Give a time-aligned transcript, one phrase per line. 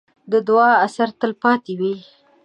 [0.31, 1.95] د دعا اثر تل پاتې وي.